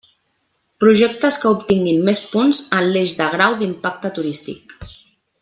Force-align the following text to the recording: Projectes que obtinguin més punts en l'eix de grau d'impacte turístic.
Projectes 0.83 1.37
que 1.43 1.51
obtinguin 1.55 2.01
més 2.07 2.21
punts 2.31 2.63
en 2.79 2.89
l'eix 2.95 3.15
de 3.21 3.29
grau 3.37 3.59
d'impacte 3.61 4.13
turístic. 4.19 4.77